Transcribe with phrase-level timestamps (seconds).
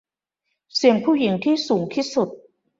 [0.75, 2.29] เสียงผู้หญิงที่สูงที่สุด